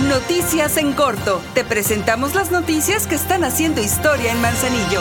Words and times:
Noticias 0.00 0.78
en 0.78 0.94
corto. 0.94 1.42
Te 1.54 1.64
presentamos 1.64 2.34
las 2.34 2.50
noticias 2.50 3.06
que 3.06 3.14
están 3.14 3.44
haciendo 3.44 3.82
historia 3.82 4.32
en 4.32 4.40
Manzanillo. 4.40 5.00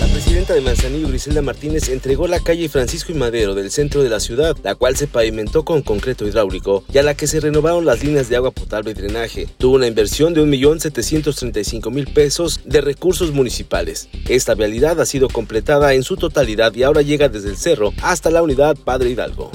La 0.00 0.06
presidenta 0.06 0.54
de 0.54 0.62
Manzanillo, 0.62 1.08
Griselda 1.08 1.42
Martínez, 1.42 1.90
entregó 1.90 2.26
la 2.26 2.40
calle 2.40 2.70
Francisco 2.70 3.12
y 3.12 3.16
Madero 3.16 3.54
del 3.54 3.70
centro 3.70 4.02
de 4.02 4.08
la 4.08 4.18
ciudad, 4.18 4.56
la 4.62 4.74
cual 4.74 4.96
se 4.96 5.08
pavimentó 5.08 5.62
con 5.62 5.82
concreto 5.82 6.26
hidráulico 6.26 6.84
y 6.90 6.96
a 6.96 7.02
la 7.02 7.14
que 7.14 7.26
se 7.26 7.38
renovaron 7.38 7.84
las 7.84 8.02
líneas 8.02 8.30
de 8.30 8.36
agua 8.36 8.50
potable 8.50 8.92
y 8.92 8.94
drenaje. 8.94 9.46
Tuvo 9.58 9.76
una 9.76 9.88
inversión 9.88 10.32
de 10.32 10.40
1.735.000 10.42 12.14
pesos 12.14 12.60
de 12.64 12.80
recursos 12.80 13.32
municipales. 13.32 14.08
Esta 14.26 14.54
vialidad 14.54 14.98
ha 15.02 15.06
sido 15.06 15.28
completada 15.28 15.92
en 15.92 16.02
su 16.02 16.16
totalidad 16.16 16.74
y 16.74 16.82
ahora 16.82 17.02
llega 17.02 17.28
desde 17.28 17.50
el 17.50 17.58
cerro 17.58 17.92
hasta 18.02 18.30
la 18.30 18.42
unidad 18.42 18.74
Padre 18.74 19.10
Hidalgo. 19.10 19.52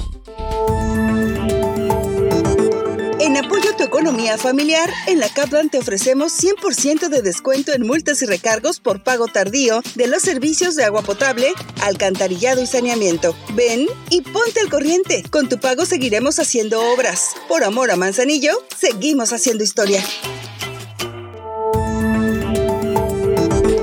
Economía 4.02 4.36
familiar, 4.36 4.90
en 5.06 5.20
la 5.20 5.28
Kaplan 5.28 5.70
te 5.70 5.78
ofrecemos 5.78 6.32
100% 6.32 7.08
de 7.08 7.22
descuento 7.22 7.72
en 7.72 7.86
multas 7.86 8.20
y 8.22 8.26
recargos 8.26 8.80
por 8.80 9.04
pago 9.04 9.28
tardío 9.28 9.80
de 9.94 10.08
los 10.08 10.22
servicios 10.22 10.74
de 10.74 10.82
agua 10.82 11.02
potable, 11.02 11.52
alcantarillado 11.82 12.60
y 12.60 12.66
saneamiento. 12.66 13.36
Ven 13.54 13.86
y 14.10 14.22
ponte 14.22 14.58
al 14.58 14.70
corriente. 14.70 15.22
Con 15.30 15.48
tu 15.48 15.60
pago 15.60 15.86
seguiremos 15.86 16.40
haciendo 16.40 16.82
obras. 16.92 17.28
Por 17.46 17.62
amor 17.62 17.92
a 17.92 17.96
Manzanillo, 17.96 18.50
seguimos 18.76 19.32
haciendo 19.32 19.62
historia. 19.62 20.02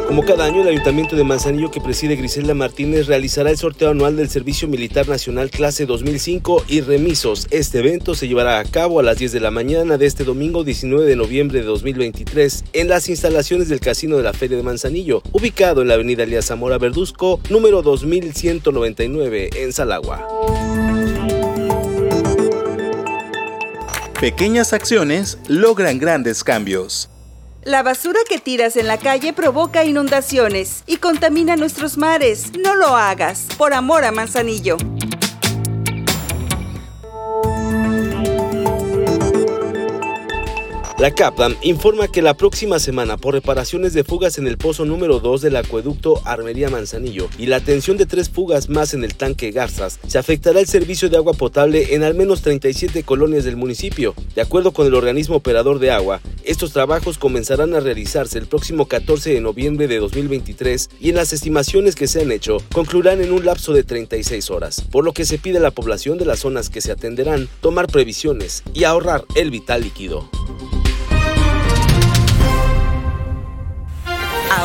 Como 0.09 0.25
cada 0.25 0.45
año, 0.45 0.63
el 0.63 0.69
Ayuntamiento 0.69 1.15
de 1.15 1.23
Manzanillo 1.23 1.69
que 1.69 1.81
preside 1.81 2.15
Griselda 2.15 2.55
Martínez 2.55 3.05
realizará 3.05 3.51
el 3.51 3.59
sorteo 3.59 3.91
anual 3.91 4.15
del 4.15 4.27
Servicio 4.27 4.67
Militar 4.67 5.07
Nacional 5.07 5.51
Clase 5.51 5.85
2005 5.85 6.63
y 6.67 6.81
remisos. 6.81 7.45
Este 7.51 7.77
evento 7.77 8.15
se 8.15 8.27
llevará 8.27 8.57
a 8.57 8.63
cabo 8.63 8.99
a 8.99 9.03
las 9.03 9.19
10 9.19 9.33
de 9.33 9.39
la 9.39 9.51
mañana 9.51 9.99
de 9.99 10.07
este 10.07 10.23
domingo 10.23 10.63
19 10.63 11.05
de 11.05 11.15
noviembre 11.15 11.59
de 11.59 11.65
2023 11.65 12.63
en 12.73 12.87
las 12.87 13.07
instalaciones 13.07 13.69
del 13.69 13.81
Casino 13.81 14.17
de 14.17 14.23
la 14.23 14.33
Feria 14.33 14.57
de 14.57 14.63
Manzanillo, 14.63 15.21
ubicado 15.31 15.83
en 15.83 15.89
la 15.89 15.93
avenida 15.93 16.23
Elías 16.23 16.45
Zamora 16.45 16.79
Verduzco, 16.79 17.39
número 17.51 17.83
2199 17.83 19.51
en 19.57 19.73
Salagua. 19.73 20.27
Pequeñas 24.19 24.73
acciones 24.73 25.37
logran 25.47 25.99
grandes 25.99 26.43
cambios. 26.43 27.11
La 27.63 27.83
basura 27.83 28.19
que 28.29 28.39
tiras 28.39 28.77
en 28.77 28.87
la 28.87 28.97
calle 28.97 29.33
provoca 29.33 29.83
inundaciones 29.83 30.83
y 30.87 30.95
contamina 30.95 31.57
nuestros 31.57 31.97
mares. 31.97 32.53
No 32.57 32.75
lo 32.75 32.95
hagas, 32.95 33.47
por 33.57 33.73
amor 33.73 34.05
a 34.05 34.11
Manzanillo. 34.11 34.77
La 40.99 41.11
CAPAM 41.11 41.55
informa 41.61 42.09
que 42.09 42.21
la 42.21 42.33
próxima 42.33 42.77
semana, 42.77 43.15
por 43.15 43.33
reparaciones 43.33 43.93
de 43.93 44.03
fugas 44.03 44.37
en 44.37 44.47
el 44.47 44.57
pozo 44.57 44.83
número 44.83 45.21
2 45.21 45.41
del 45.41 45.55
acueducto 45.55 46.21
Armería 46.25 46.69
Manzanillo 46.69 47.29
y 47.37 47.45
la 47.45 47.55
atención 47.55 47.95
de 47.95 48.05
tres 48.05 48.29
fugas 48.29 48.67
más 48.67 48.93
en 48.93 49.05
el 49.05 49.15
tanque 49.15 49.51
Garzas, 49.51 49.97
se 50.05 50.17
afectará 50.17 50.59
el 50.59 50.67
servicio 50.67 51.09
de 51.09 51.15
agua 51.15 51.31
potable 51.31 51.95
en 51.95 52.03
al 52.03 52.15
menos 52.15 52.41
37 52.41 53.03
colonias 53.03 53.45
del 53.45 53.55
municipio. 53.55 54.13
De 54.35 54.41
acuerdo 54.41 54.73
con 54.73 54.87
el 54.87 54.93
organismo 54.93 55.37
operador 55.37 55.79
de 55.79 55.89
agua, 55.91 56.19
estos 56.43 56.73
trabajos 56.73 57.17
comenzarán 57.17 57.73
a 57.75 57.79
realizarse 57.79 58.37
el 58.37 58.47
próximo 58.47 58.89
14 58.89 59.33
de 59.33 59.39
noviembre 59.39 59.87
de 59.87 59.99
2023 59.99 60.89
y 60.99 61.11
en 61.11 61.15
las 61.15 61.31
estimaciones 61.31 61.95
que 61.95 62.07
se 62.07 62.23
han 62.23 62.31
hecho 62.33 62.57
concluirán 62.73 63.21
en 63.21 63.31
un 63.31 63.45
lapso 63.45 63.71
de 63.71 63.85
36 63.85 64.51
horas, 64.51 64.81
por 64.91 65.05
lo 65.05 65.13
que 65.13 65.23
se 65.23 65.37
pide 65.37 65.59
a 65.59 65.61
la 65.61 65.71
población 65.71 66.17
de 66.17 66.25
las 66.25 66.39
zonas 66.39 66.69
que 66.69 66.81
se 66.81 66.91
atenderán 66.91 67.47
tomar 67.61 67.87
previsiones 67.87 68.63
y 68.73 68.83
ahorrar 68.83 69.23
el 69.35 69.49
vital 69.49 69.83
líquido. 69.83 70.29